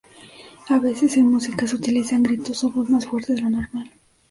A 0.67 0.79
veces, 0.79 1.15
en 1.17 1.29
música, 1.29 1.67
se 1.67 1.75
utilizan 1.75 2.23
gritos 2.23 2.63
o 2.63 2.71
voz 2.71 2.89
más 2.89 3.05
fuerte 3.05 3.33
de 3.35 3.41
lo 3.43 3.51
normal. 3.51 3.91